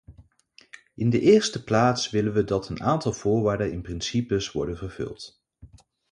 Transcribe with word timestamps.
In 0.95 1.09
de 1.09 1.19
eerste 1.19 1.63
plaats 1.63 2.09
willen 2.09 2.33
we 2.33 2.43
dat 2.43 2.69
een 2.69 2.81
aantal 2.81 3.13
voorwaarden 3.13 3.71
en 3.71 3.81
principes 3.81 4.51
wordt 4.51 4.77
vervuld. 4.77 5.43